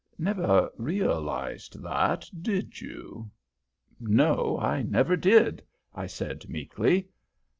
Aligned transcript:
Never 0.17 0.71
realized 0.77 1.83
that, 1.83 2.27
did 2.41 2.81
you?" 2.81 3.29
"No, 3.99 4.57
I 4.59 4.81
never 4.81 5.15
did," 5.15 5.63
I 5.93 6.07
said, 6.07 6.49
meekly. 6.49 7.09